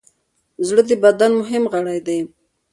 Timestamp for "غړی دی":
1.73-2.19